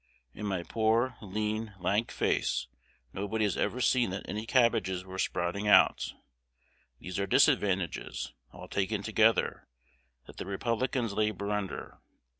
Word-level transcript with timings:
In 0.33 0.47
my 0.47 0.63
poor, 0.63 1.15
lean, 1.21 1.75
lank 1.79 2.09
face, 2.09 2.65
nobody 3.13 3.43
has 3.45 3.55
ever 3.55 3.79
seen 3.79 4.09
that 4.09 4.27
any 4.27 4.47
cabbages 4.47 5.05
were 5.05 5.19
sprouting 5.19 5.67
out. 5.67 6.15
These 6.99 7.19
are 7.19 7.27
disadvantages, 7.27 8.33
all 8.51 8.67
taken 8.67 9.03
together, 9.03 9.67
that 10.25 10.37
the 10.37 10.47
Republicans 10.47 11.13
labor 11.13 11.51
under. 11.51 11.99